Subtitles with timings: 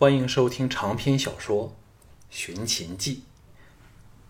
[0.00, 1.68] 欢迎收听长篇小说
[2.30, 3.16] 《寻秦记》，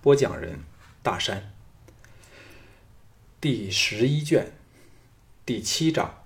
[0.03, 0.65] 播讲人
[1.01, 1.53] 大山，
[3.41, 4.51] 第十一卷
[5.47, 6.25] 第七章：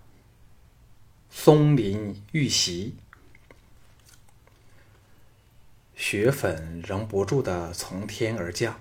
[1.28, 2.94] 松林遇袭。
[5.94, 8.80] 雪粉仍不住的从天而降，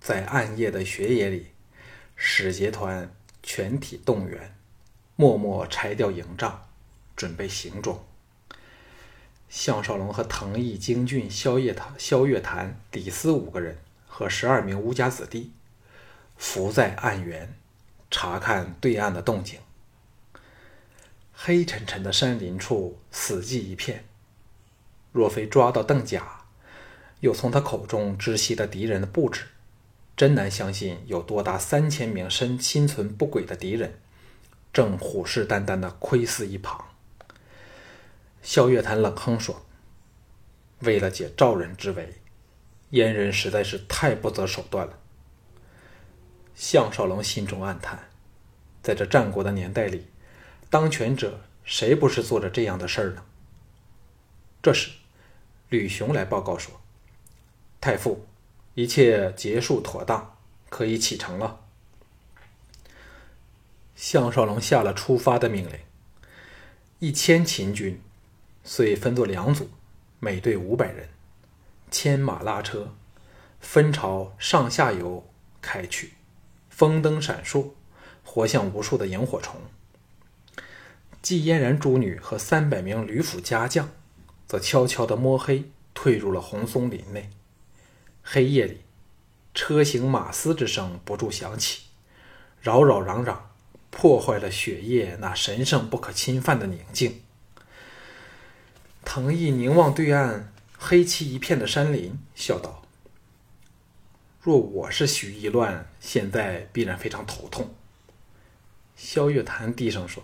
[0.00, 1.52] 在暗夜的雪野里，
[2.16, 4.58] 使节团全体动员，
[5.14, 6.68] 默默拆掉营帐，
[7.14, 8.04] 准备行装。
[9.50, 13.76] 项少龙和藤义、京俊、萧夜潭、萧月潭、李斯五个人
[14.06, 15.50] 和十二名乌家子弟，
[16.36, 17.52] 伏在岸缘，
[18.12, 19.58] 查看对岸的动静。
[21.34, 24.04] 黑沉沉的山林处，死寂一片。
[25.10, 26.42] 若非抓到邓甲，
[27.18, 29.46] 又从他口中知悉了敌人的布置，
[30.16, 33.98] 真难相信有多达三千名身心存不轨的敌人，
[34.72, 36.89] 正虎视眈眈地窥视一旁。
[38.42, 39.64] 萧月潭冷哼说
[40.80, 42.14] ：“为了解赵人之围，
[42.90, 44.98] 燕人实在是太不择手段了。”
[46.54, 48.10] 项少龙心中暗叹，
[48.82, 50.06] 在这战国的年代里，
[50.68, 53.22] 当权者谁不是做着这样的事儿呢？
[54.62, 54.90] 这时，
[55.68, 56.80] 吕雄来报告说
[57.80, 58.26] ：“太傅，
[58.74, 60.36] 一切结束妥当，
[60.68, 61.60] 可以启程了。”
[63.96, 65.78] 项少龙下了出发的命令，
[66.98, 68.00] 一千秦军。
[68.72, 69.68] 遂分作两组，
[70.20, 71.08] 每队五百人，
[71.90, 72.94] 牵马拉车，
[73.60, 75.26] 分朝上下游
[75.60, 76.12] 开去。
[76.68, 77.70] 风灯闪烁，
[78.22, 79.60] 活像无数的萤火虫。
[81.20, 83.90] 季嫣然诸女和三百名吕府家将，
[84.46, 87.28] 则悄悄地摸黑退入了红松林内。
[88.22, 88.82] 黑夜里，
[89.52, 91.86] 车行马嘶之声不住响起，
[92.60, 93.36] 扰扰攘攘，
[93.90, 97.22] 破坏了雪夜那神圣不可侵犯的宁静。
[99.12, 102.84] 藤毅凝望对岸黑漆一片的山林，笑道
[104.40, 107.74] ：“若我是许一乱，现在必然非常头痛。”
[108.94, 110.22] 萧月潭低声说：“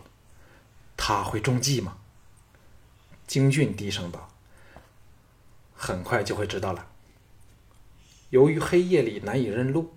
[0.97, 1.99] 他会中计吗？”
[3.27, 4.33] 京俊低声道
[5.75, 6.87] ：“很快就会知道了。
[8.31, 9.97] 由于黑夜里难以认路，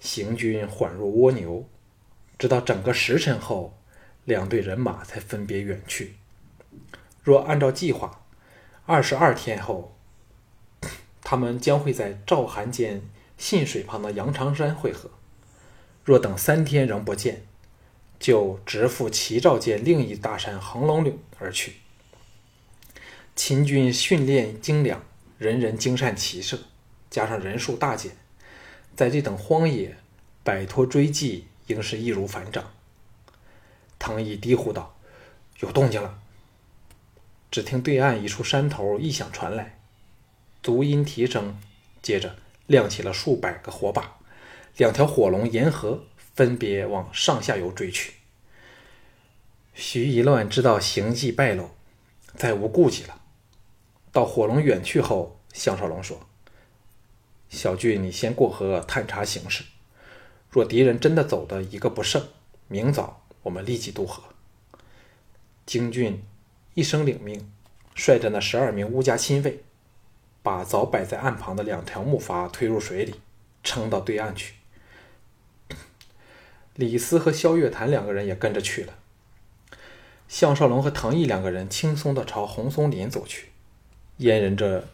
[0.00, 1.68] 行军缓若蜗牛，
[2.36, 3.78] 直到整个时辰后，
[4.24, 6.16] 两队人马才分别远去。”
[7.22, 8.24] 若按照计划，
[8.84, 9.96] 二十二天后，
[11.22, 13.02] 他们将会在赵韩间
[13.38, 15.10] 信水旁的杨长山会合。
[16.04, 17.46] 若等三天仍不见，
[18.18, 21.74] 就直赴齐赵间另一大山横龙岭而去。
[23.36, 25.04] 秦军训练精良，
[25.38, 26.58] 人人精善骑射，
[27.08, 28.16] 加上人数大减，
[28.96, 29.96] 在这等荒野
[30.42, 32.72] 摆脱追击，应是易如反掌。
[33.98, 34.96] 唐毅低呼道
[35.60, 36.18] ：“有动静了！”
[37.52, 39.78] 只听对岸一处山头异响传来，
[40.62, 41.58] 足音提升，
[42.00, 42.36] 接着
[42.66, 44.16] 亮起了数百个火把，
[44.78, 48.14] 两条火龙沿河分别往上下游追去。
[49.74, 51.68] 徐一乱知道行迹败露，
[52.34, 53.20] 再无顾忌了。
[54.10, 56.26] 到火龙远去后，项少龙说
[57.50, 59.62] ：“小俊，你先过河探查形势，
[60.48, 62.26] 若敌人真的走的一个不剩，
[62.68, 64.22] 明早我们立即渡河。”
[65.66, 66.22] 京俊。
[66.74, 67.50] 一声领命，
[67.94, 69.62] 率着那十二名乌家亲卫，
[70.42, 73.20] 把早摆在岸旁的两条木筏推入水里，
[73.62, 74.54] 撑到对岸去。
[76.74, 78.94] 李斯和萧月潭两个人也跟着去了。
[80.28, 83.50] 项少龙和唐毅两个人轻松地朝红松林走去。
[84.16, 84.88] 燕人这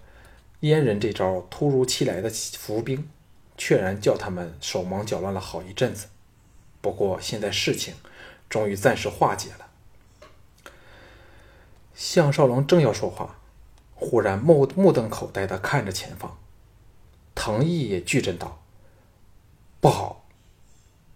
[0.61, 3.09] 燕人这招突如其来的伏兵，
[3.57, 6.09] 确然叫他们手忙脚乱了好一阵子。
[6.81, 7.95] 不过现在事情
[8.49, 9.68] 终于暂时化解了。
[11.99, 13.41] 项少龙正要说话，
[13.93, 16.39] 忽然目目瞪口呆的看着前方。
[17.35, 18.63] 藤毅也巨震道
[19.83, 20.25] ：“不好！”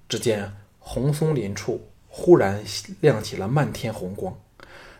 [0.08, 2.64] 只见红松林处忽然
[3.00, 4.36] 亮起了漫天红光，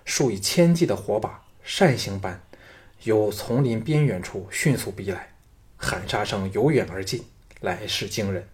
[0.04, 2.40] 数以千计的火把扇形般
[3.02, 5.34] 由丛林边缘处迅速逼来，
[5.76, 7.24] 喊杀声由远而近，
[7.60, 8.46] 来势惊人。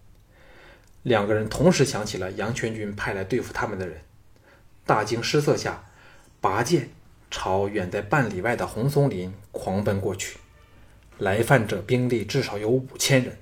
[1.03, 4.01] 两个人同时想起了杨全军派来对付他们的人，
[4.87, 5.85] 大惊失色下，
[6.41, 6.89] 拔剑。
[7.31, 10.39] 朝远在半里外的红松林狂奔过去，
[11.19, 13.39] 来犯者兵力至少有五千人，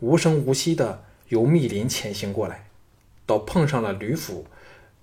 [0.00, 2.68] 无声无息地由密林前行过来，
[3.24, 4.46] 到碰上了吕府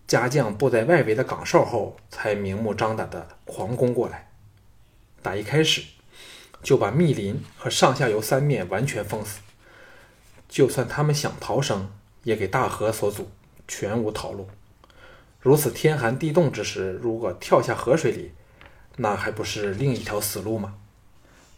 [0.08, 4.30] 家将布在外围的岗哨后，才明目张胆地狂攻过来。
[5.22, 5.84] 打一开始，
[6.62, 9.40] 就把密林和上下游三面完全封死，
[10.50, 11.90] 就算他们想逃生，
[12.24, 13.30] 也给大河所阻，
[13.68, 14.50] 全无逃路。
[15.42, 18.32] 如此天寒地冻之时，如果跳下河水里，
[18.98, 20.76] 那还不是另一条死路吗？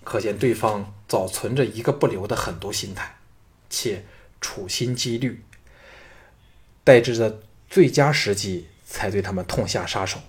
[0.06, 3.18] 可见对方早存着一个不留的狠毒心态，
[3.70, 4.06] 且
[4.40, 5.44] 处心积虑，
[6.86, 10.20] 待至的最佳时机才对他们痛下杀手。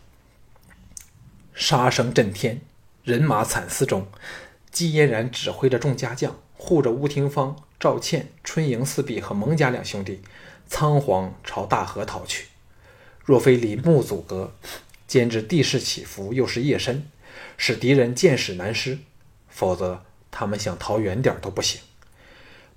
[1.55, 2.61] 杀声震天，
[3.05, 4.09] 人马惨嘶中，
[4.73, 10.23] 姬嫣然指挥着众家将，护着吴廷芳、赵倩、春莹四壁和蒙家两兄弟，
[10.67, 12.49] 仓皇朝大河逃去。
[13.25, 14.55] 若非林木阻隔，
[15.07, 17.09] 兼之地势起伏，又是夜深，
[17.57, 18.99] 使敌人见势难施，
[19.49, 21.81] 否则他们想逃远点都不行。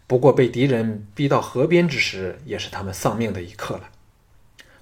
[0.08, 3.90] 不过被敌人逼到河边之时，也是他们丧命的一刻了。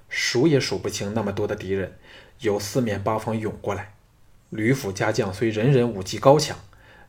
[0.08, 1.98] 数也数不清那么多的敌人，
[2.38, 3.94] 由四面八方涌过来。
[4.50, 6.56] 吕府家将虽人人武技高强，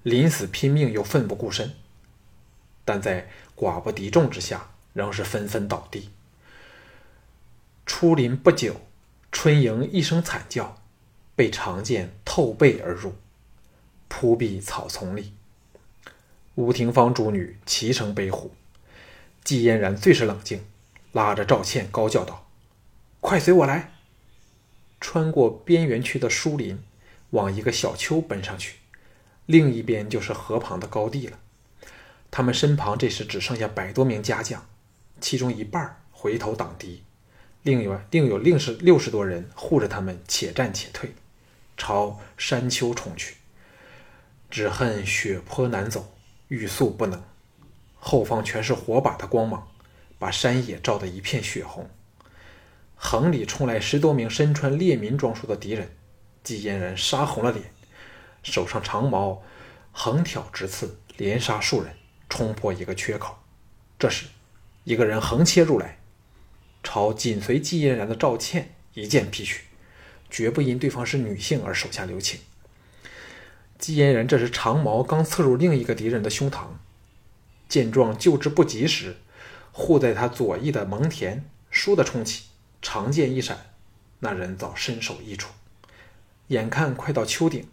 [0.01, 1.73] 临死拼命又奋不顾身，
[2.83, 6.09] 但在寡不敌众之下，仍是纷纷倒地。
[7.87, 8.81] 出林不久，
[9.31, 10.83] 春莹一声惨叫，
[11.37, 13.15] 被长剑透背而入，
[14.09, 15.33] 扑毙草丛里。
[16.55, 18.51] 吴廷芳诸女齐声悲呼，
[19.43, 20.65] 季嫣然最是冷静，
[21.13, 22.49] 拉着赵倩高叫道
[23.21, 23.93] ：“快随我来！”
[24.99, 26.83] 穿过边缘区的疏林，
[27.29, 28.79] 往一个小丘奔上去，
[29.45, 31.39] 另一边就是河旁的高地了。
[32.29, 34.67] 他们身旁这时只剩下百多名家将，
[35.21, 37.03] 其中一半回头挡敌，
[37.63, 41.13] 另有另有另是六十多人护着他们，且战且退，
[41.75, 43.35] 朝山丘冲去。
[44.49, 46.13] 只恨雪坡难走。
[46.49, 47.21] 欲速不能，
[47.99, 49.67] 后方全是火把的光芒，
[50.17, 51.89] 把山野照得一片血红。
[52.95, 55.93] 横里冲来十多名身穿猎民装束的敌人，
[56.43, 57.65] 季嫣然杀红了脸，
[58.43, 59.43] 手上长矛
[59.91, 61.93] 横挑直刺，连杀数人，
[62.29, 63.37] 冲破一个缺口。
[63.99, 64.27] 这时，
[64.85, 65.99] 一个人横切入来，
[66.89, 69.65] 朝紧随季嫣然的赵倩一剑劈去，
[70.29, 72.39] 绝不因对方是女性而手下留情。
[73.77, 76.67] 季嫣然这时长矛刚刺入另一个敌人的胸膛，
[77.67, 79.17] 见状救之不及时，
[79.73, 81.41] 护在他左翼的蒙恬
[81.73, 82.45] 倏地冲起，
[82.81, 83.71] 长剑一闪，
[84.19, 85.51] 那人早身首异处。
[86.47, 87.67] 眼看快到丘顶，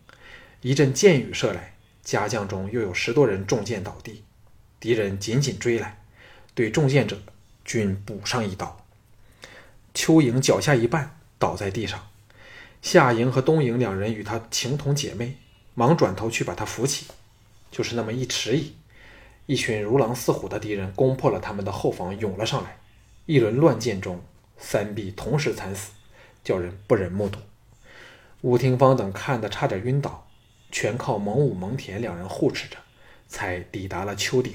[0.61, 4.25] 一阵箭雨射来，家将中又有十多人中箭倒地，
[4.81, 6.03] 敌人紧紧追来，
[6.53, 7.23] 对中箭者
[7.65, 8.84] 均补上一刀。
[9.95, 11.09] 邱莹脚下一绊，
[11.39, 12.09] 倒在地上，
[12.83, 15.37] 夏莹和东莹两人与她情同姐妹。
[15.77, 17.07] 忙转头去把她扶起，
[17.71, 18.75] 就是那么一迟疑，
[19.47, 22.77] 一群如狼似虎的敌人攻破了他们的后方，涌了上来。
[23.27, 24.23] 一轮乱箭中，
[24.57, 25.91] 三臂同时惨死，
[26.45, 27.41] 叫人不忍目睹。
[28.43, 30.29] 吴廷芳等看得差点晕倒，
[30.71, 32.77] 全靠蒙武、蒙恬两人护持着，
[33.27, 34.55] 才抵达了丘顶。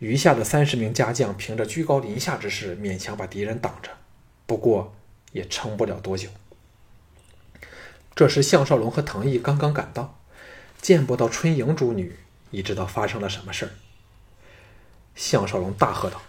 [0.00, 3.90] 余下的三十名家将凭着居高临下之势，勉强把敌人挡着，
[4.50, 4.92] 不过
[5.30, 6.28] 也撑不了多久。
[8.16, 10.18] 这时，项少龙和藤毅刚刚赶到，
[10.82, 12.18] 见不到春莹主女，
[12.50, 13.70] 已知道发生了什么事儿。
[15.14, 16.20] 项少龙大喝道：“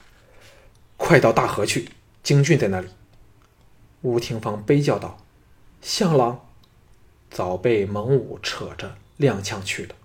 [0.98, 1.90] 快到大河去！
[2.22, 2.90] 京俊在那里！”
[4.04, 5.18] 吴廷芳悲叫道
[5.82, 6.48] ：“项郎，
[7.32, 9.96] 早被蒙武扯着踉跄去了。”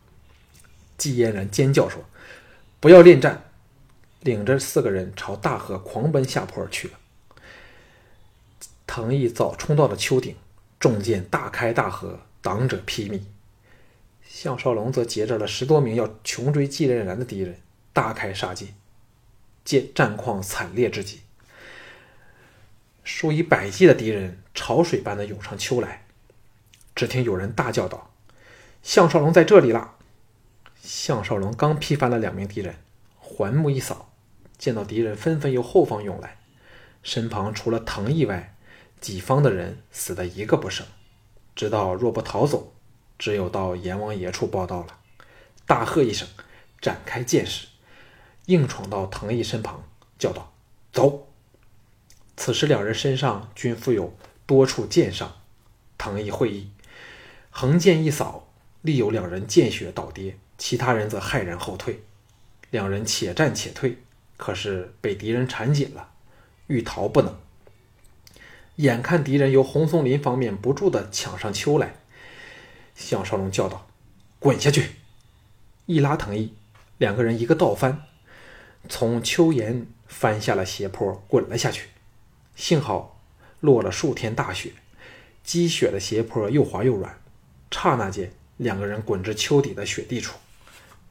[0.96, 2.02] 季嫣然尖叫说
[2.80, 3.50] ：“不要恋战！”
[4.24, 6.94] 领着四个人朝大河狂奔下坡去了。
[8.96, 10.34] 藤毅早冲到了丘顶。
[10.80, 13.20] 重剑大开大合，挡者披靡。
[14.26, 17.58] 项少龙则截着了十多名要穷追季任然的敌人，
[17.92, 18.68] 大开杀戒，
[19.66, 21.20] 见战况惨烈之极。
[23.04, 26.06] 数以百计的敌人潮水般的涌上丘来。
[26.94, 28.10] 只听有人大叫道
[28.82, 29.96] ：“项少龙在这里了！”
[30.80, 32.76] 项少龙刚劈翻了两名敌人，
[33.18, 34.10] 环目一扫，
[34.56, 36.38] 见到敌人纷纷由后方涌来，
[37.02, 38.54] 身旁除了藤毅外。
[39.06, 40.84] 己方的人死的一个不剩，
[41.54, 42.72] 知道若不逃走，
[43.16, 44.98] 只有到阎王爷处报道了。
[45.64, 46.26] 大喝一声，
[46.80, 47.68] 展开剑势，
[48.46, 49.84] 硬闯到藤毅身旁，
[50.18, 50.52] 叫道
[50.92, 51.28] ：“走！”
[52.36, 54.12] 此时两人身上均负有
[54.44, 55.36] 多处剑伤。
[55.96, 56.72] 藤毅会意，
[57.50, 58.48] 横剑一扫，
[58.82, 62.02] 立有两人见血倒跌，其他人则骇然后退。
[62.72, 63.98] 两人且战且退，
[64.36, 66.10] 可是被敌人缠紧了，
[66.66, 67.32] 欲逃不能。
[68.76, 71.94] 眼看敌人由红松林方面不住地抢上丘来，
[72.94, 73.86] 项少龙叫道
[74.38, 74.90] ：“滚下去！”
[75.86, 76.54] 一拉藤毅，
[76.98, 78.02] 两个人一个倒翻，
[78.86, 81.88] 从丘沿翻下了斜坡，滚了下去。
[82.54, 83.20] 幸好
[83.60, 84.72] 落了数天大雪，
[85.42, 87.18] 积雪的斜坡又滑又软，
[87.70, 90.36] 刹那间，两个人滚至丘底的雪地处。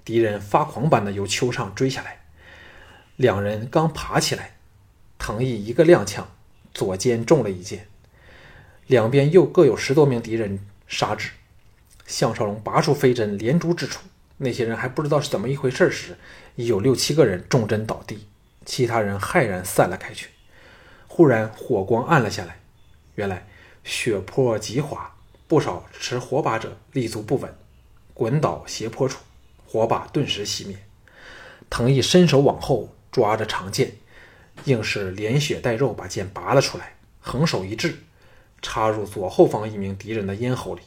[0.04, 2.26] 敌人发狂般的由丘上追下来，
[3.16, 4.58] 两人刚爬起来，
[5.18, 6.26] 藤毅一个踉跄。
[6.76, 7.88] 左肩中了一箭，
[8.88, 11.32] 两边又各有十多名敌人杀至，
[12.06, 14.02] 项少龙拔出飞针，连珠直出。
[14.38, 16.18] 那些人还不知道是怎么一回事时，
[16.56, 18.28] 已有六七个人中针倒地，
[18.66, 20.28] 其他人骇然散了开去。
[21.08, 22.60] 忽然火光暗了下来，
[23.16, 23.48] 原来
[23.86, 25.16] 血泊极滑，
[25.48, 27.56] 不少持火把者立足不稳，
[28.14, 29.20] 滚倒斜坡处，
[29.66, 30.78] 火把顿时熄灭。
[31.70, 33.94] 藤毅伸手往后抓着长剑，
[34.64, 38.00] 硬是连血带肉把剑拔了出来，横手一掷，
[38.62, 40.82] 插入左后方一名敌人的咽喉里。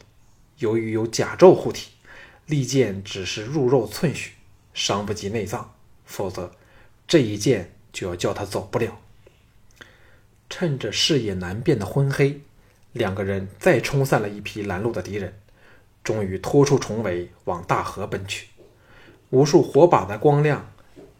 [0.58, 1.90] 由于有甲胄护体。
[2.46, 4.32] 利剑只是入肉寸许，
[4.72, 5.74] 伤不及内脏，
[6.06, 6.52] 否则
[7.06, 8.98] 这一剑就要叫他走不了。
[10.48, 12.40] 趁着视野难辨的昏黑，
[12.94, 15.38] 两个人再冲散了一批拦路的敌人，
[16.02, 18.46] 终于拖出重围往大河奔去。
[19.28, 20.72] 无数火把的光亮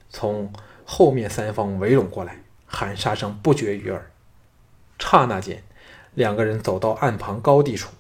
[0.09, 0.51] 从
[0.91, 4.11] 后面三方围拢过来，喊杀声不绝于耳。
[4.99, 5.63] 刹那间，
[6.15, 7.91] 两个人走到岸旁高地处。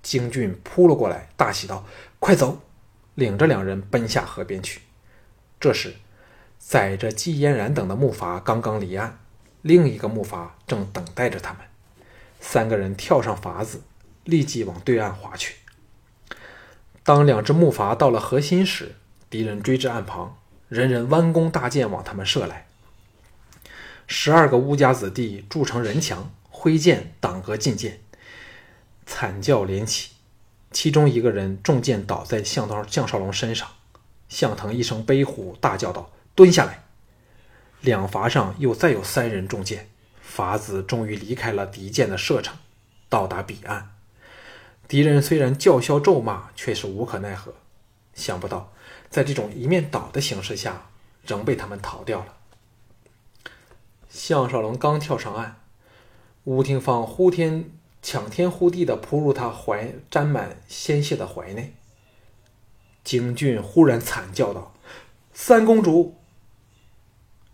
[0.00, 1.84] 京俊扑了过来，大喜道
[2.20, 2.60] ：“快走！”
[3.16, 4.80] 领着两人奔下河边去。
[5.58, 5.96] 这时，
[6.56, 9.18] 载着季嫣然等的木筏刚刚离岸，
[9.62, 11.62] 另一个木筏正等待着他们。
[12.38, 13.82] 三个人跳上筏子，
[14.22, 15.56] 立即往对岸划去。
[17.02, 18.94] 当两只木筏到了河心时，
[19.28, 20.38] 敌人追至岸旁，
[20.70, 22.68] 人人弯弓搭箭往他们射来。
[24.06, 28.00] 十二个乌家子弟筑成人墙，挥剑挡戈进箭。
[29.04, 30.12] 惨叫连起，
[30.70, 33.68] 其中一个人中箭倒在项刀项少龙身上，
[34.28, 36.84] 向腾一声悲呼，大叫道：“蹲下来！”
[37.82, 39.88] 两筏上又再有三人中箭，
[40.24, 42.56] 筏子终于离开了敌箭的射程，
[43.08, 43.90] 到达彼岸。
[44.86, 47.54] 敌人虽然叫嚣咒骂，却是无可奈何。
[48.14, 48.72] 想不到，
[49.10, 50.90] 在这种一面倒的形势下，
[51.26, 52.36] 仍被他们逃掉了。
[54.08, 55.56] 项少龙刚跳上岸，
[56.44, 57.70] 吴廷芳呼天。
[58.02, 61.74] 抢天呼地的扑入他怀沾满鲜血的怀内。
[63.04, 64.72] 京俊忽然惨叫道
[65.34, 66.16] ：“三公主！”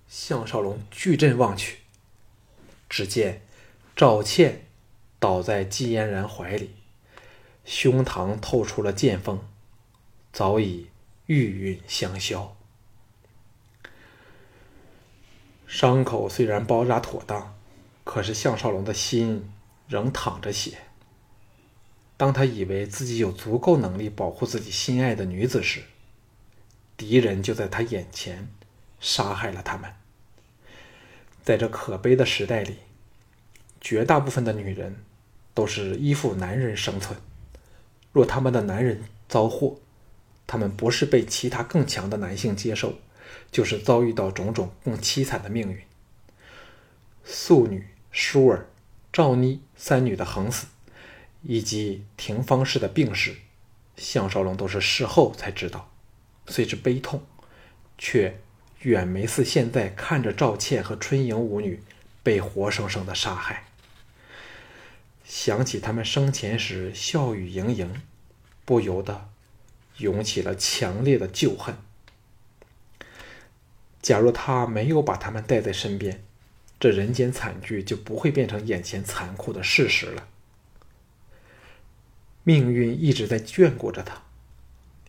[0.07, 1.79] 项少龙巨震望去，
[2.89, 3.43] 只见
[3.97, 4.69] 赵倩
[5.19, 6.77] 倒在季嫣然怀里，
[7.65, 9.41] 胸膛透出了剑锋，
[10.33, 10.87] 早已
[11.26, 12.56] 玉殒香消。
[15.66, 17.56] 伤口虽然包扎妥当，
[18.04, 19.50] 可是项少龙的心。
[19.88, 20.78] 仍淌着血。
[22.16, 25.85] 当他以为自己有足够能力保护自己心爱的女子时，
[26.97, 28.49] 敌人就在他眼前
[28.99, 29.92] 杀害了他们。
[31.45, 32.78] 在这可悲的时代里，
[33.80, 34.97] 绝大部分的女人
[35.54, 37.16] 都是依附男人生存。
[38.12, 39.78] 若他们的男人遭祸，
[40.47, 42.99] 他们不是被其他更强的男性接受，
[43.50, 45.81] 就是遭遇到种种更凄惨的命运。
[47.25, 48.69] 素女舒儿。
[49.12, 50.67] 赵妮三女的横死，
[51.41, 53.35] 以及廷芳氏的病逝，
[53.97, 55.91] 项少龙都是事后才知道，
[56.49, 57.25] 虽知悲痛，
[57.97, 58.38] 却
[58.81, 61.83] 远没似现在看着赵倩和春莹五女
[62.23, 63.69] 被活生生的杀害。
[65.25, 68.03] 想起他们生前时笑语盈盈，
[68.67, 69.31] 不由得
[69.99, 71.76] 涌起了强烈的旧恨。
[74.00, 76.23] 假若他没有把他们带在身边。
[76.79, 80.29] 这人间惨剧就不会变成眼前残酷的事实了。
[82.43, 84.23] 命运一直在眷顾着他，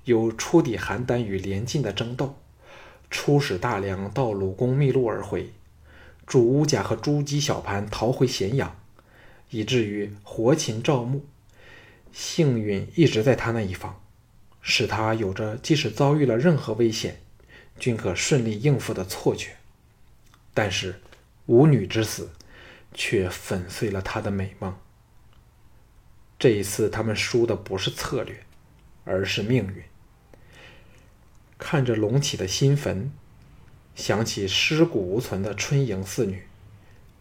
[0.05, 2.37] 有初抵邯郸与连晋的争斗，
[3.09, 5.51] 出使大梁到鲁公秘路而回，
[6.25, 8.79] 助乌甲和朱姬小盘逃回咸阳，
[9.49, 11.25] 以至于活擒赵牧，
[12.13, 14.01] 幸运一直在他那一方，
[14.67, 17.21] 使他有着即使遭遇了任何危险，
[17.79, 19.55] 均可顺利应付的错觉。
[20.53, 20.99] 但是。
[21.47, 22.29] 舞女之死，
[22.93, 24.77] 却粉碎了他的美梦。
[26.37, 28.43] 这一次，他们输的不是策略，
[29.05, 29.81] 而是命运。
[31.57, 33.13] 看着隆起的新坟，
[33.95, 36.43] 想起尸骨无存的春莹四女，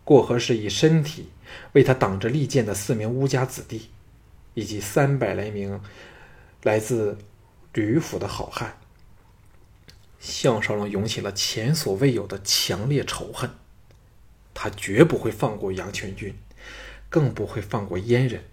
[0.03, 1.29] 过河时以身体
[1.75, 3.91] 为他挡着利剑的四名乌家子弟，
[4.55, 5.81] 以及三百来名
[6.65, 7.17] 来自
[7.77, 8.79] 吕府的好汉，
[10.19, 13.51] 项少龙涌起了前所未有的强烈仇恨。
[14.55, 16.35] 他绝不会放过杨全军，
[17.11, 18.45] 更不会放过阉人。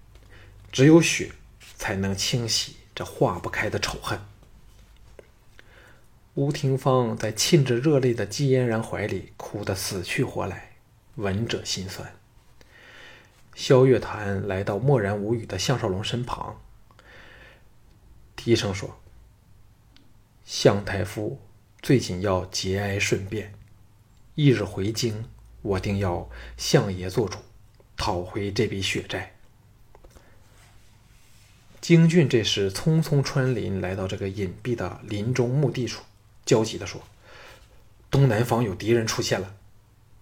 [0.73, 1.31] 只有血，
[1.77, 4.19] 才能清洗这化不开的仇恨。
[6.33, 10.73] 吴廷芳在沁着热泪的季嫣然怀里哭得死去活来，
[11.15, 12.13] 闻者心酸。
[13.55, 16.59] 萧月潭来到默然无语的项少龙身旁，
[18.35, 18.99] 低声说
[20.45, 21.39] ：“项太傅
[21.81, 23.53] 最紧要节哀顺变，
[24.35, 25.25] 一日回京。”
[25.63, 27.37] 我定要向爷做主，
[27.95, 29.33] 讨回这笔血债。
[31.79, 36.03] 京俊这时匆匆穿林来到这个隐蔽的林中墓地处，
[36.45, 37.01] 焦急地说
[38.11, 39.55] ：“东南方有敌人出现了，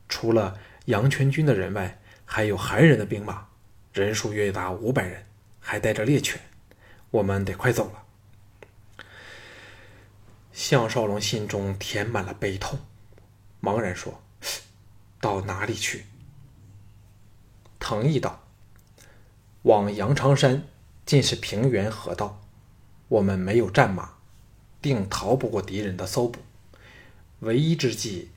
[0.07, 3.47] 除了杨全军的人外，还有韩人的兵马，
[3.93, 5.25] 人数约达五百人，
[5.59, 6.39] 还带着猎犬，
[7.09, 8.00] 我们得快走了。”
[10.53, 12.79] 项少龙心中填满了悲痛，
[13.61, 14.21] 茫然说
[15.19, 16.05] ：“到哪里去？”
[17.79, 18.43] 藤毅道
[19.63, 20.63] ：“往阳长山。”
[21.03, 22.41] 尽是平原河道，
[23.09, 24.13] 我们没有战马，
[24.81, 26.39] 定逃不过敌人的搜捕。
[27.39, 28.29] 唯一之计，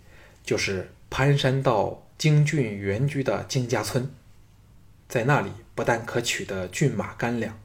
[0.42, 4.11] 就是攀山到京郡原居的金家村，
[5.09, 7.56] 在那里不但可取得骏马干粮，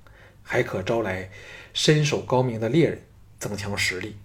[0.44, 1.32] 还可招来
[1.74, 3.02] 身手高明的猎人，
[3.40, 4.18] 增强实力。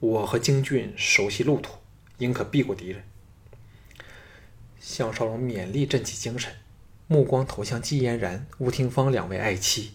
[0.00, 1.74] 我和京俊熟悉路途，
[2.18, 3.02] 应可避过敌人。
[4.78, 6.52] 项少龙勉力振起精神，
[7.06, 9.92] 目光投向季嫣然、吴廷芳两位爱妻。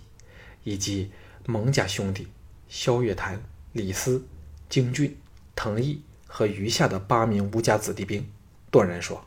[0.64, 1.12] 以及
[1.48, 2.28] 蒙家兄弟
[2.70, 3.42] 萧月潭、
[3.72, 4.24] 李斯、
[4.70, 5.18] 京俊、
[5.56, 8.30] 藤毅和余下的八名吴家子弟兵，
[8.70, 9.26] 断然说：“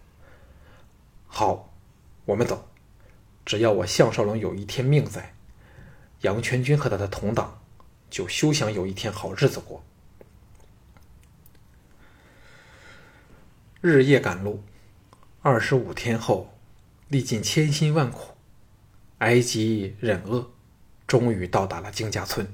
[1.27, 1.75] 好，
[2.25, 2.69] 我们走。
[3.45, 5.35] 只要我项少龙有一天命在，
[6.21, 7.61] 杨全军和他的同党
[8.09, 9.83] 就休想有一天好日子过。”
[13.87, 14.63] 日夜赶路，
[15.43, 16.55] 二十五天后，
[17.09, 18.33] 历尽千辛万苦，
[19.19, 20.51] 挨饥忍饿。
[21.07, 22.49] 终于到达了金家村，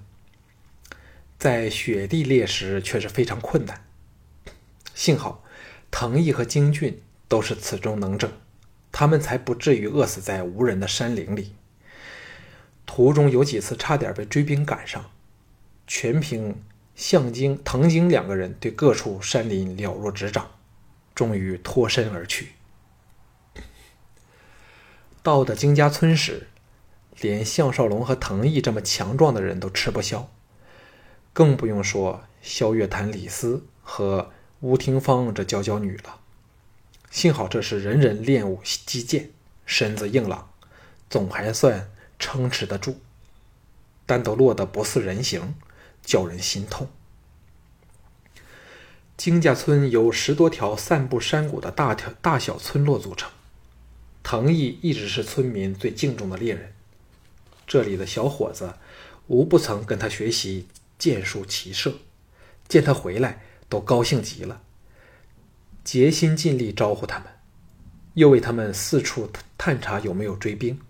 [1.39, 3.87] 在雪地猎食却是非常困难。
[4.93, 5.45] 幸好
[5.89, 8.33] 藤毅和金俊都是此中能者，
[8.91, 11.55] 他们才不至于饿死在无人的山林里。
[12.85, 15.09] 途中有几次差点被追兵赶上，
[15.87, 16.61] 全凭
[16.97, 20.51] 向京、藤京两个人对各处山林了若指掌，
[21.21, 22.53] 终于脱身而去。
[25.23, 26.47] 到的金家村时。
[27.21, 30.31] 连项少龙和藤毅这么强壮的人都吃不消，
[31.35, 34.31] 更不用说萧月潭、李斯和
[34.61, 36.19] 吴廷芳这娇娇女了。
[37.11, 39.33] 幸好这时人人练武击剑，
[39.67, 40.51] 身子硬朗，
[41.11, 42.97] 总还算撑持得住，
[44.07, 45.55] 但都落得不似人形，
[46.03, 46.89] 叫人心痛。
[49.21, 53.31] 金家村由十多条散布山谷的大条大小村落组成，
[54.23, 56.73] 藤毅一直是村民最敬重的猎人。
[57.67, 58.73] 这里的小伙子
[59.27, 61.97] 无不曾跟他学习剑术骑射，
[62.67, 64.63] 见他回来都高兴极了，
[65.85, 67.27] 竭心尽力招呼他们，
[68.15, 70.81] 又为他们四处探查有没有追兵。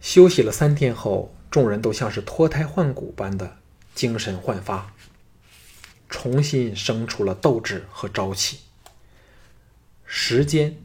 [0.00, 3.56] 休息了三天后，众人都像是脱胎换骨般的
[3.92, 4.93] 精神焕发，
[6.14, 8.60] 重新生出了斗志和朝气。
[10.04, 10.76] 时间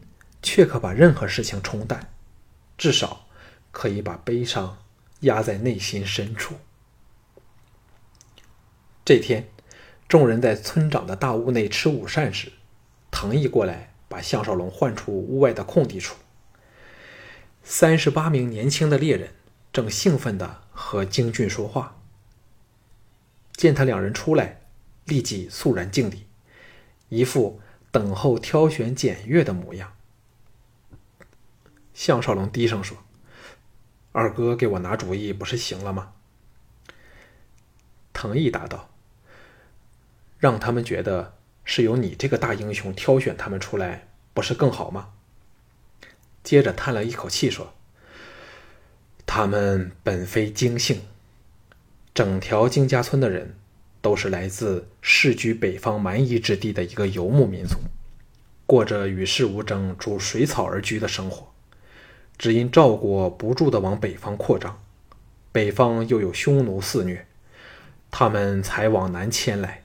[0.42, 2.12] 却可把任何事情冲淡，
[2.76, 3.28] 至少。
[3.72, 4.80] 可以把悲伤
[5.20, 6.56] 压在内心深处。
[9.06, 9.48] 这天，
[10.08, 12.52] 众人在村长的大屋内吃午膳时，
[13.12, 16.16] 藤毅过来把项少龙唤出屋外的空地处。
[17.64, 19.36] 三十八名年轻的猎人
[19.72, 21.96] 正兴奋地和京俊说话。
[23.54, 24.62] 见他两人出来，
[25.06, 26.26] 立即肃然敬礼，
[27.10, 29.94] 一副等候挑选检阅的模样。
[31.94, 32.98] 项少龙低声说。
[34.12, 36.14] 二哥给我拿主意，不是行了吗？
[38.12, 38.90] 藤毅答道
[40.40, 45.14] ：“让他们觉得是由你这个大英雄挑选他们出来，不是更好吗？”
[46.44, 47.76] 接着叹了一口气说
[49.28, 51.04] ：“他们本非京姓，
[52.16, 53.60] 整条金家村的人
[54.02, 57.78] 都是来自世居北方蛮夷之地的一个游牧民族，
[58.66, 61.48] 过着与世无争、逐水草而居的生活。”
[62.38, 64.82] 只因赵国不住的往北方扩张，
[65.52, 67.26] 北方又有匈奴肆虐，
[68.10, 69.84] 他们才往南迁来。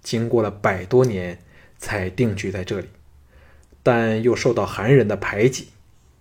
[0.00, 1.40] 经过了百多年，
[1.78, 2.86] 才定居在这里，
[3.82, 5.70] 但又受到韩人的排挤，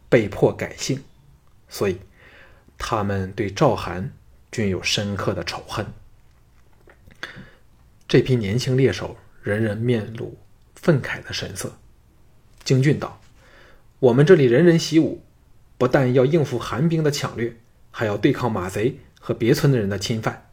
[0.10, 1.04] 被迫改姓，
[1.70, 2.00] 所以
[2.80, 4.12] 他们对赵韩
[4.52, 5.86] 均有深刻的仇恨。
[8.10, 10.38] 这批年轻猎手人人面露
[10.76, 11.78] 愤慨的神色。
[12.66, 13.22] 京俊道
[14.00, 15.24] ：“我们这里人人习武。”
[15.78, 17.56] 不但要应付寒兵的抢掠，
[17.90, 20.50] 还要对抗马贼和别村的人的侵犯。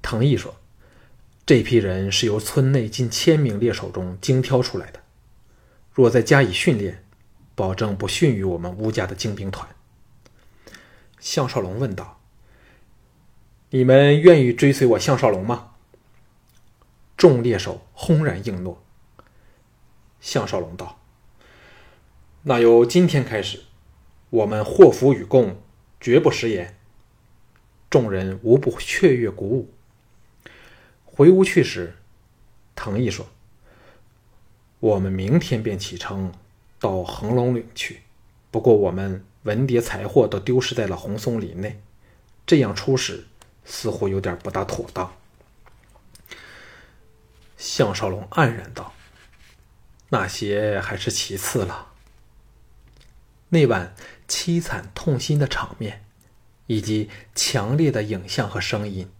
[0.00, 0.56] 藤毅说
[1.44, 5.00] ：“这批人是由村内近千名猎手中精挑出来的，
[5.92, 7.04] 若再加以训练，
[7.54, 9.68] 保证不逊于我们吴家的精兵团。”
[11.20, 12.22] 项少龙问道
[13.74, 15.72] ：“你们愿意追随我项少龙吗？”
[17.18, 18.80] 众猎手轰然应诺。
[20.20, 21.00] 项少龙道。
[22.44, 23.64] 那由今天开始，
[24.30, 25.60] 我们祸福与共，
[26.00, 26.76] 绝不食言。
[27.90, 29.74] 众人无不雀跃鼓舞。
[31.04, 31.96] 回屋去时，
[32.76, 33.26] 藤毅说
[34.78, 36.32] ：“我们明天便启程
[36.78, 38.02] 到恒龙岭去。
[38.52, 41.80] 不过我们文牒财货都丢失在了红松林内，
[42.46, 43.26] 这样出使
[43.64, 45.16] 似乎有点不大妥当。”
[47.56, 48.94] 项少龙黯然道
[50.10, 51.92] ：“那些还是其次了。
[53.48, 53.94] 那晚
[54.28, 56.00] 凄惨痛心的场面。”
[56.66, 59.12] 以及强烈的影像和声音，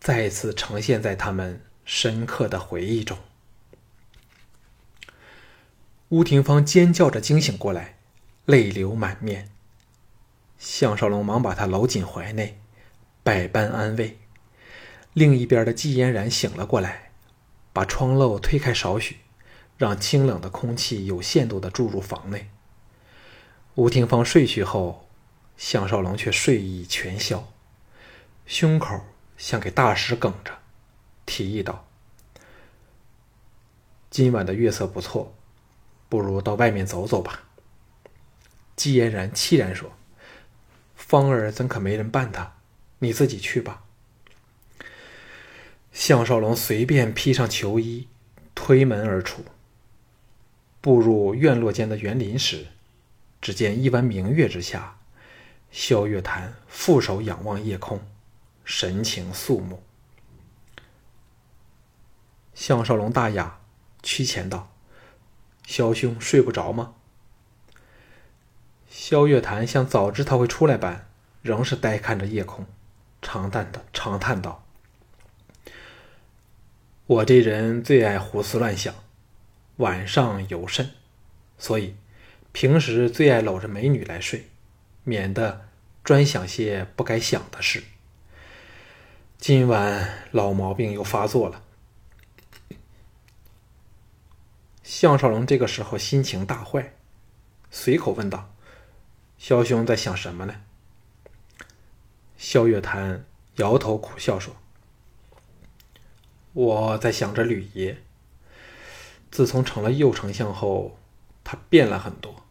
[0.00, 3.16] 再次呈现在他们深刻的回忆中。
[6.08, 7.98] 乌廷芳尖叫着惊醒过来，
[8.46, 9.52] 泪流满面。
[10.58, 12.58] 项少龙忙把他搂进怀内，
[13.24, 14.16] 百般安慰。
[15.12, 17.10] 另一边的季嫣然醒了过来，
[17.72, 19.16] 把窗漏推开少许，
[19.76, 22.48] 让清冷的空气有限度的注入房内。
[23.74, 25.00] 吴廷芳睡去后。
[25.56, 27.52] 项少龙却睡意全消，
[28.44, 29.00] 胸口
[29.36, 30.50] 像给大石梗着，
[31.24, 31.86] 提议道
[34.10, 35.32] ：“今晚的月色不错，
[36.08, 37.44] 不如到外面走走吧。”
[38.74, 39.92] 季嫣然凄然说
[40.96, 42.54] ：“芳儿怎可没人伴她？
[42.98, 43.84] 你自己去吧。”
[45.92, 48.08] 项少龙随便披上囚衣，
[48.54, 49.44] 推门而出。
[50.80, 52.66] 步入院落间的园林时，
[53.40, 54.98] 只见一弯明月之下。
[55.70, 58.00] 萧月潭负手仰望夜空，
[58.64, 59.82] 神情肃穆。
[62.54, 63.58] 项少龙大雅，
[64.02, 64.72] 趋前道
[65.66, 66.94] ：“萧兄睡不着吗？”
[68.88, 71.08] 萧月潭像早知他会出来般，
[71.42, 72.64] 仍是呆看着夜空，
[73.24, 74.64] 长叹的长叹道
[77.06, 78.94] ：“我这人最爱胡思乱想，
[79.78, 80.92] 晚上尤甚，
[81.58, 81.96] 所以
[82.52, 84.48] 平时最爱搂着美女来睡。”
[85.06, 85.68] 免得
[86.02, 87.84] 专想些不该想的事。
[89.36, 91.62] 今晚老毛病又发作了。
[94.82, 96.94] 项少龙这个时候心情大坏，
[97.70, 98.54] 随口问道
[99.36, 100.62] ：“萧兄在想什么呢？”
[102.46, 103.24] 萧月潭
[103.56, 104.54] 摇头苦笑说
[106.52, 108.02] ：“我在想着吕爷。
[109.30, 110.98] 自从成了右丞相后，
[111.42, 112.44] 他变了很多。”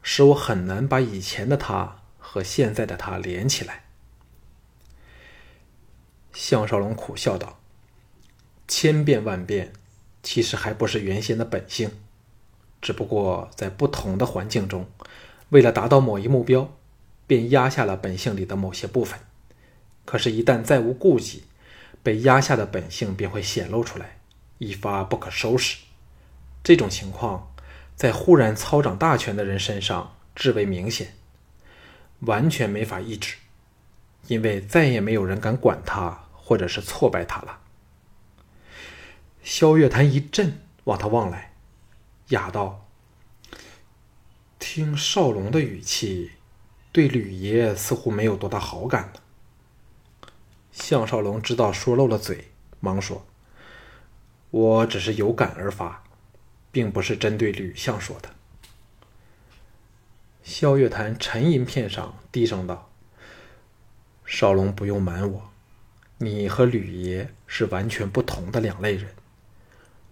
[0.00, 3.82] 使我很难把以前的他和现在的他连起来。
[6.32, 7.58] 项少龙苦笑道
[8.68, 9.72] ：“千变万变，
[10.22, 11.90] 其实还不是原先的本性，
[12.80, 14.88] 只不过在不同的环境中，
[15.48, 16.72] 为了达到某一目标，
[17.30, 19.20] 便压下了本性里的某些部分。
[20.04, 21.44] 可是，一旦再无顾忌，
[22.02, 24.18] 被压下的本性便会显露出来，
[24.58, 25.78] 一发不可收拾。
[26.64, 27.46] 这种情况。”
[28.00, 31.12] 在忽然操掌大权的人身上至为明显，
[32.20, 33.36] 完全没法抑制，
[34.26, 37.60] 因为再也没有人敢管他，或者是挫败他了。
[39.42, 41.52] 萧月潭一震，往他望来，
[42.28, 42.88] 哑道
[44.58, 46.30] ：“听少龙的语气，
[46.92, 49.20] 对吕爷似乎没有多大好感呢。”
[50.72, 52.48] 项少龙知道说漏了嘴，
[52.80, 53.26] 忙说
[54.50, 56.02] ：“我只是有感而发。”
[56.72, 58.30] 并不是针对吕相说的。
[60.44, 62.88] 萧月潭沉吟片上，低声道
[64.24, 65.50] ：“少龙不用瞒我，
[66.18, 69.12] 你和吕爷是完全不同的两类人。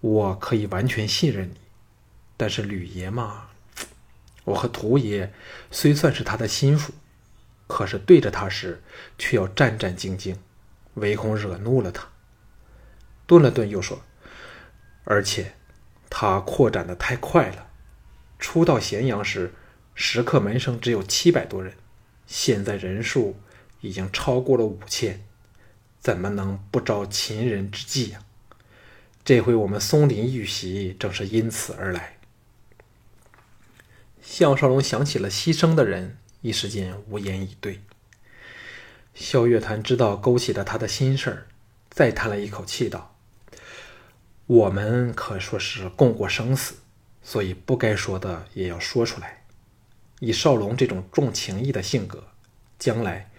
[0.00, 1.60] 我可以完全信任你，
[2.36, 3.47] 但是吕爷嘛，
[4.48, 5.32] 我和屠爷
[5.70, 6.92] 虽算是他的心腹，
[7.66, 8.82] 可是对着他时
[9.16, 10.36] 却要战战兢兢，
[10.94, 12.08] 唯恐惹怒了他。”
[13.26, 14.02] 顿了顿，又说
[15.04, 15.54] ：“而且。”
[16.10, 17.68] 他扩展的太快了，
[18.38, 19.52] 初到咸阳时，
[19.94, 21.74] 食客门生只有七百多人，
[22.26, 23.38] 现在人数
[23.82, 25.22] 已经超过了五千，
[26.00, 28.20] 怎么能不招秦人之忌呀？
[29.22, 32.17] 这回我们松林遇袭，正是因此而来。
[34.30, 37.80] 项少龙想起了牺牲的人，一时间无言以对。
[39.14, 41.46] 萧月潭知道勾起了他的心事儿，
[41.88, 43.16] 再叹了一口气道。
[44.46, 46.74] 我们可说是共过生死，
[47.22, 49.44] 所以不该说的也要说出来。
[50.20, 52.22] 以少龙这种重情义的性格，
[52.78, 53.30] 将来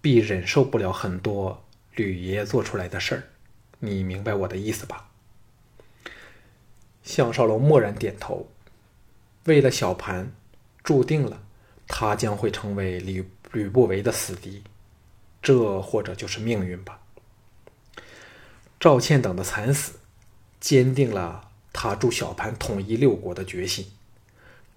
[0.00, 1.64] 必忍受不了很多
[1.96, 3.24] 吕爷做出来的事儿。
[3.80, 5.10] 你明白我的意思吧？
[7.02, 8.48] 项少龙默然点头。
[9.50, 10.32] 为了小盘，
[10.82, 11.42] 注定了
[11.86, 14.62] 他将会成为吕吕不韦的死敌，
[15.42, 17.00] 这或者就是命运吧。
[18.78, 19.94] 赵倩等的惨死。
[20.60, 23.86] 坚定了他助小盘统一六国的决心。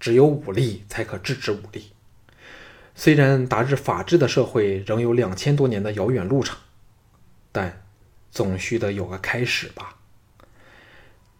[0.00, 1.92] 只有武力才可制止武力。
[2.94, 6.56] 虽然达至法治的社会仍有两千多年的遥远路程，
[7.52, 7.84] 但
[8.30, 9.98] 总须得有个开始吧。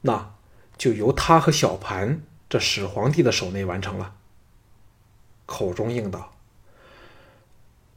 [0.02, 0.34] 那
[0.76, 2.20] 就由他和小盘
[2.54, 4.14] 这始皇帝的手内完成了。
[5.44, 6.36] 口中应道：“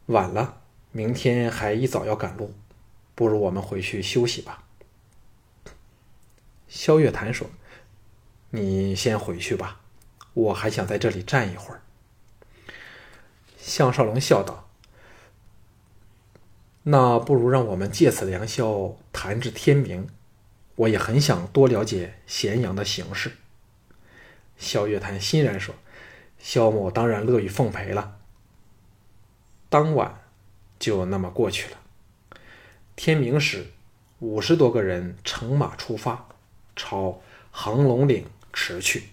[0.08, 2.56] 晚了，明天还一早要赶路，
[3.14, 4.64] 不如我们回去休息吧。”
[6.68, 7.48] 萧月潭说
[8.50, 9.82] ：“你先回去吧，
[10.34, 11.84] 我还想在这里站一会儿。”
[13.62, 14.68] 项少龙笑道
[16.82, 20.10] ：“那不如让我们借此良宵，谈至天明。
[20.78, 23.34] 我也很想多了解咸阳的形势。”
[24.58, 25.76] 萧月潭欣然说
[26.40, 28.18] ：“萧某当然乐于奉陪了。”
[29.70, 30.22] 当晚
[30.80, 31.78] 就那么过去了。
[32.96, 33.68] 天明时，
[34.20, 36.28] 五十多个人乘马出发，
[36.76, 39.10] 朝横龙岭驰去。